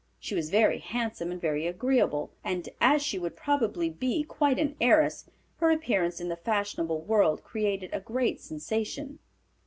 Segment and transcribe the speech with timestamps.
[0.19, 4.75] She was very handsome and very agreeable, and as she would probably be quite an
[4.81, 5.25] heiress,
[5.57, 9.19] her appearance in the fashionable world created a great sensation.